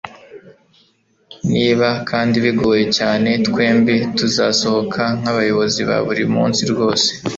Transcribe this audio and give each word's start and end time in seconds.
Niba 1.53 1.87
kandi 2.09 2.35
bigoye 2.45 2.83
cyane, 2.97 3.29
twembi 3.47 3.95
tuzasohoka 4.17 5.03
nkabayobozi 5.19 5.81
ba 5.89 5.97
buri 6.07 6.23
munsi 6.33 6.61
rwose 6.71 7.09